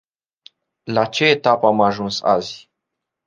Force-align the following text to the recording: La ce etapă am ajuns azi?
La 0.87 1.05
ce 1.11 1.23
etapă 1.25 1.67
am 1.67 1.81
ajuns 1.81 2.21
azi? 2.21 2.69